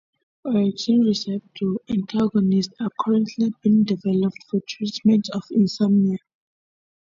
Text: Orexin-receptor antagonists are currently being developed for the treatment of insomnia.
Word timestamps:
Orexin-receptor 0.47 1.75
antagonists 1.87 2.73
are 2.79 2.89
currently 3.01 3.51
being 3.61 3.83
developed 3.83 4.39
for 4.49 4.59
the 4.61 4.65
treatment 4.67 5.29
of 5.31 5.43
insomnia. 5.51 6.17